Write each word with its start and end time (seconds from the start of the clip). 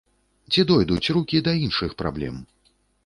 Ці 0.53 0.63
дойдуць 0.71 1.11
рукі 1.17 1.41
да 1.49 1.53
іншых 1.67 1.95
праблем? 2.01 2.41